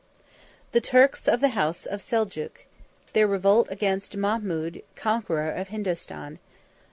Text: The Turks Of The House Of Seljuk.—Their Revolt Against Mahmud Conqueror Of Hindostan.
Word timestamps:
The 0.71 0.81
Turks 0.81 1.27
Of 1.27 1.41
The 1.41 1.49
House 1.49 1.85
Of 1.85 2.01
Seljuk.—Their 2.01 3.27
Revolt 3.27 3.67
Against 3.69 4.17
Mahmud 4.17 4.81
Conqueror 4.95 5.51
Of 5.51 5.67
Hindostan. 5.67 6.39